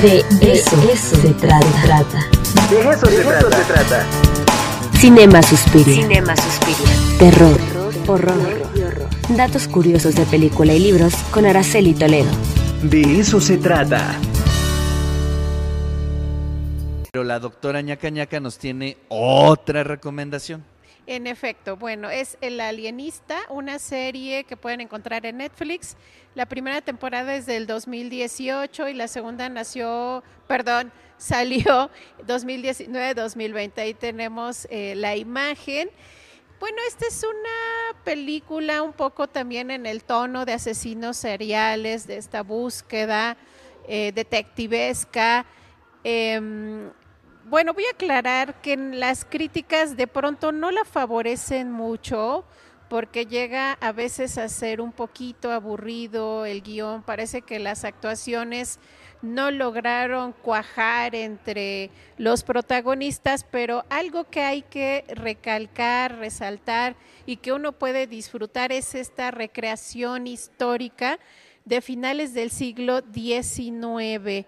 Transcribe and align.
De 0.00 0.24
eso, 0.40 0.76
se 1.20 1.34
trata. 1.34 1.60
De 2.70 2.80
eso, 2.80 3.06
se, 3.06 3.64
trata. 3.64 4.06
Cinema 4.98 5.42
Suspiria. 5.42 5.94
Cinema 5.94 6.34
Suspiria. 6.34 7.18
Terror, 7.18 7.58
horror, 8.06 8.62
Datos 9.36 9.68
curiosos 9.68 10.14
de 10.14 10.24
película 10.24 10.72
y 10.72 10.78
libros 10.78 11.14
con 11.30 11.44
Araceli 11.44 11.92
Toledo. 11.92 12.30
De 12.82 13.20
eso 13.20 13.38
se 13.38 13.58
trata. 13.58 14.16
Pero 17.12 17.24
la 17.24 17.38
doctora 17.38 17.82
ñaca 17.82 18.08
ñaca 18.08 18.40
nos 18.40 18.58
tiene 18.58 18.96
otra 19.08 19.84
recomendación. 19.84 20.64
En 21.06 21.26
efecto, 21.26 21.76
bueno, 21.76 22.10
es 22.10 22.38
El 22.40 22.60
Alienista, 22.60 23.40
una 23.48 23.80
serie 23.80 24.44
que 24.44 24.56
pueden 24.56 24.80
encontrar 24.80 25.26
en 25.26 25.38
Netflix. 25.38 25.96
La 26.36 26.46
primera 26.46 26.80
temporada 26.80 27.34
es 27.34 27.44
del 27.44 27.66
2018 27.66 28.88
y 28.88 28.94
la 28.94 29.08
segunda 29.08 29.48
nació, 29.48 30.22
perdón, 30.46 30.92
salió 31.18 31.90
2019-2020. 32.26 33.78
Ahí 33.78 33.94
tenemos 33.94 34.68
eh, 34.70 34.94
la 34.96 35.16
imagen. 35.16 35.90
Bueno, 36.60 36.76
esta 36.86 37.08
es 37.08 37.24
una 37.24 38.02
película 38.04 38.82
un 38.82 38.92
poco 38.92 39.26
también 39.26 39.72
en 39.72 39.86
el 39.86 40.04
tono 40.04 40.44
de 40.44 40.52
asesinos 40.52 41.16
seriales, 41.16 42.06
de 42.06 42.16
esta 42.16 42.44
búsqueda 42.44 43.36
eh, 43.88 44.12
detectivesca. 44.14 45.44
Em, 46.04 46.90
bueno, 47.52 47.74
voy 47.74 47.84
a 47.84 47.90
aclarar 47.90 48.62
que 48.62 48.78
las 48.78 49.26
críticas 49.26 49.94
de 49.94 50.06
pronto 50.06 50.52
no 50.52 50.70
la 50.70 50.86
favorecen 50.86 51.70
mucho 51.70 52.46
porque 52.88 53.26
llega 53.26 53.74
a 53.74 53.92
veces 53.92 54.38
a 54.38 54.48
ser 54.48 54.80
un 54.80 54.90
poquito 54.90 55.52
aburrido 55.52 56.46
el 56.46 56.62
guion, 56.62 57.02
parece 57.02 57.42
que 57.42 57.58
las 57.58 57.84
actuaciones 57.84 58.78
no 59.20 59.50
lograron 59.50 60.32
cuajar 60.32 61.14
entre 61.14 61.90
los 62.16 62.42
protagonistas, 62.42 63.44
pero 63.44 63.84
algo 63.90 64.24
que 64.24 64.40
hay 64.40 64.62
que 64.62 65.04
recalcar, 65.08 66.16
resaltar 66.16 66.96
y 67.26 67.36
que 67.36 67.52
uno 67.52 67.72
puede 67.72 68.06
disfrutar 68.06 68.72
es 68.72 68.94
esta 68.94 69.30
recreación 69.30 70.26
histórica 70.26 71.18
de 71.66 71.82
finales 71.82 72.32
del 72.32 72.50
siglo 72.50 73.02
XIX. 73.12 74.46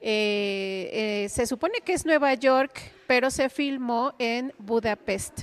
Eh, 0.00 1.24
eh, 1.24 1.28
se 1.28 1.46
supone 1.46 1.80
que 1.80 1.92
es 1.92 2.04
Nueva 2.04 2.34
York, 2.34 2.80
pero 3.06 3.30
se 3.30 3.48
filmó 3.48 4.14
en 4.18 4.52
Budapest. 4.58 5.42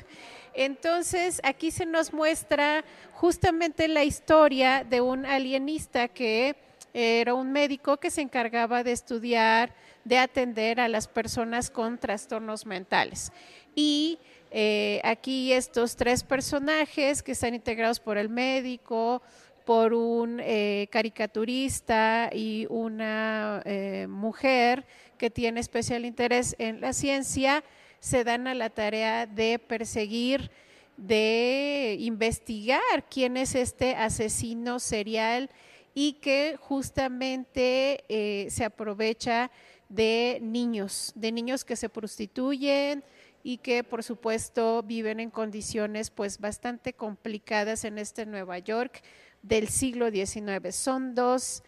Entonces, 0.53 1.41
aquí 1.43 1.71
se 1.71 1.85
nos 1.85 2.13
muestra 2.13 2.83
justamente 3.13 3.87
la 3.87 4.03
historia 4.03 4.83
de 4.83 5.01
un 5.01 5.25
alienista 5.25 6.07
que 6.07 6.55
era 6.93 7.33
un 7.33 7.51
médico 7.51 7.97
que 7.97 8.11
se 8.11 8.21
encargaba 8.21 8.83
de 8.83 8.91
estudiar, 8.91 9.73
de 10.03 10.19
atender 10.19 10.79
a 10.79 10.87
las 10.87 11.07
personas 11.07 11.71
con 11.71 11.97
trastornos 11.97 12.65
mentales. 12.65 13.31
Y 13.73 14.19
eh, 14.51 15.01
aquí 15.03 15.51
estos 15.51 15.95
tres 15.95 16.23
personajes 16.23 17.23
que 17.23 17.31
están 17.31 17.55
integrados 17.55 17.99
por 17.99 18.19
el 18.19 18.29
médico, 18.29 19.23
por 19.65 19.93
un 19.93 20.39
eh, 20.41 20.87
caricaturista 20.91 22.29
y 22.33 22.67
una 22.69 23.61
eh, 23.65 24.07
mujer 24.09 24.85
que 25.17 25.29
tiene 25.29 25.59
especial 25.59 26.05
interés 26.05 26.55
en 26.59 26.81
la 26.81 26.93
ciencia, 26.93 27.63
se 27.99 28.23
dan 28.23 28.47
a 28.47 28.53
la 28.53 28.69
tarea 28.69 29.25
de 29.25 29.59
perseguir, 29.59 30.51
de 30.97 31.95
investigar 31.99 33.07
quién 33.09 33.37
es 33.37 33.55
este 33.55 33.95
asesino 33.95 34.79
serial 34.79 35.49
y 35.93 36.13
que 36.13 36.57
justamente 36.59 38.03
eh, 38.09 38.47
se 38.49 38.65
aprovecha 38.65 39.51
de 39.89 40.39
niños, 40.41 41.13
de 41.15 41.31
niños 41.31 41.63
que 41.63 41.75
se 41.75 41.87
prostituyen 41.87 43.03
y 43.43 43.57
que 43.57 43.83
por 43.83 44.03
supuesto 44.03 44.81
viven 44.83 45.19
en 45.19 45.29
condiciones 45.29 46.09
pues 46.09 46.39
bastante 46.39 46.93
complicadas 46.93 47.83
en 47.83 47.99
este 47.99 48.25
Nueva 48.25 48.57
York 48.59 49.03
del 49.43 49.67
siglo 49.67 50.09
XIX. 50.09 50.73
Son 50.73 51.13
dos, 51.13 51.61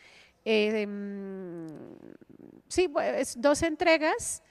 eh, 0.44 0.88
sí, 2.68 2.90
dos 3.38 3.62
entregas. 3.62 4.41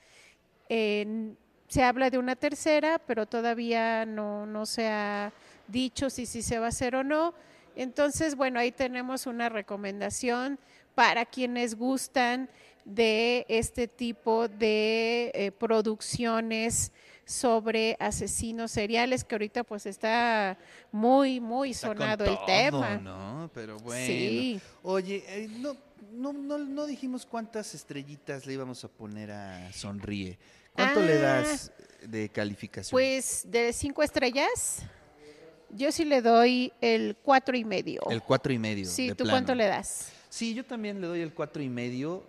se 0.69 1.83
habla 1.83 2.11
de 2.11 2.19
una 2.19 2.37
tercera, 2.37 3.01
pero 3.05 3.27
todavía 3.27 4.07
no, 4.07 4.47
no 4.47 4.65
se 4.65 4.87
ha 4.87 5.33
dicho 5.67 6.11
si, 6.11 6.27
si 6.27 6.43
se 6.43 6.61
va 6.61 6.67
a 6.67 6.69
hacer 6.69 6.95
o 6.95 7.03
no. 7.03 7.35
Entonces, 7.77 8.37
bueno, 8.37 8.61
ahí 8.61 8.71
tenemos 8.71 9.27
una 9.27 9.49
recomendación 9.49 10.61
para 10.95 11.27
quienes 11.27 11.75
gustan 11.75 12.49
de 12.85 13.47
este 13.49 13.89
tipo 13.89 14.47
de 14.49 15.33
eh, 15.35 15.53
producciones 15.53 16.93
sobre 17.25 17.97
asesinos 18.01 18.71
seriales, 18.71 19.25
que 19.25 19.35
ahorita 19.35 19.65
pues 19.65 19.87
está 19.87 20.59
muy, 20.93 21.41
muy 21.41 21.73
sonado 21.75 22.25
el 22.25 22.39
tema. 22.47 22.97
¿no? 22.99 23.51
Pero 23.55 23.79
bueno. 23.79 24.61
Oye, 24.83 25.25
eh, 25.29 25.49
no, 25.59 25.77
no, 26.13 26.33
no, 26.33 26.59
no, 26.59 26.87
dijimos 26.87 27.25
cuántas 27.27 27.75
estrellitas 27.75 28.47
le 28.47 28.53
íbamos 28.55 28.85
a 28.85 28.89
poner 28.89 29.31
a 29.31 29.73
Sonríe. 29.73 30.39
¿Cuánto 30.75 31.01
le 31.01 31.15
Ah. 31.15 31.41
das 31.43 31.73
de 32.03 32.29
calificación? 32.29 32.91
Pues 32.91 33.43
de 33.49 33.73
cinco 33.73 34.03
estrellas, 34.03 34.83
yo 35.71 35.91
sí 35.93 36.05
le 36.05 36.21
doy 36.21 36.73
el 36.81 37.17
cuatro 37.23 37.57
y 37.57 37.65
medio. 37.65 38.03
el 38.11 38.23
cuatro 38.23 38.53
y 38.53 38.59
medio. 38.59 38.85
Sí, 38.87 39.09
¿tú 39.11 39.17
plano. 39.25 39.31
cuánto 39.31 39.55
le 39.55 39.67
das? 39.67 40.11
Sí, 40.29 40.53
yo 40.53 40.65
también 40.65 41.01
le 41.01 41.07
doy 41.07 41.21
el 41.21 41.33
cuatro 41.33 41.63
y 41.63 41.69
medio, 41.69 42.25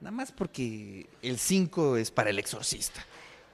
nada 0.00 0.10
más 0.10 0.32
porque 0.32 1.06
el 1.22 1.38
5 1.38 1.96
es 1.96 2.10
para 2.10 2.30
el 2.30 2.38
exorcista. 2.40 3.04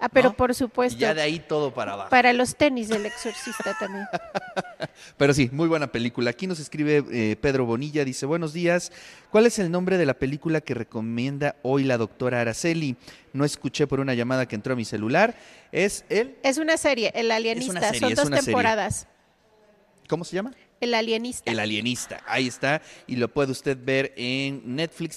Ah, 0.00 0.08
pero 0.08 0.30
¿no? 0.30 0.36
por 0.36 0.50
Y 0.50 0.54
supuesto, 0.54 0.98
ya 0.98 1.14
de 1.14 1.22
ahí 1.22 1.38
todo 1.38 1.72
para 1.72 1.92
abajo. 1.94 2.10
para 2.10 2.32
los 2.32 2.56
tenis 2.56 2.88
del 2.88 3.06
exorcista 3.06 3.74
también. 3.78 4.06
Pero 5.16 5.32
sí, 5.32 5.48
muy 5.52 5.66
buena 5.68 5.86
película. 5.90 6.30
Aquí 6.30 6.46
nos 6.46 6.60
escribe 6.60 7.04
eh, 7.10 7.36
Pedro 7.40 7.64
Bonilla, 7.64 8.04
dice, 8.04 8.26
buenos 8.26 8.52
días, 8.52 8.92
¿cuál 9.30 9.46
es 9.46 9.58
el 9.58 9.70
nombre 9.70 9.96
de 9.96 10.04
la 10.06 10.14
película 10.14 10.60
que 10.60 10.74
recomienda 10.74 11.56
hoy 11.62 11.84
la 11.84 11.96
doctora 11.96 12.40
Araceli? 12.40 12.96
No 13.32 13.44
escuché 13.44 13.86
por 13.86 14.00
una 14.00 14.14
llamada 14.14 14.46
que 14.46 14.54
entró 14.56 14.74
a 14.74 14.76
mi 14.76 14.84
celular. 14.84 15.34
Es 15.72 16.04
el... 16.10 16.36
Es 16.42 16.58
una 16.58 16.76
serie, 16.76 17.10
El 17.14 17.30
Alienista, 17.30 17.80
serie, 17.80 18.00
son 18.00 18.14
dos 18.14 18.24
serie. 18.28 18.42
temporadas. 18.42 19.06
¿Cómo 20.08 20.24
se 20.24 20.36
llama? 20.36 20.52
El 20.80 20.92
Alienista. 20.92 21.50
El 21.50 21.60
alienista, 21.60 22.20
ahí 22.26 22.46
está, 22.46 22.82
y 23.06 23.16
lo 23.16 23.28
puede 23.32 23.52
usted 23.52 23.78
ver 23.82 24.12
en 24.16 24.60
Netflix. 24.76 25.12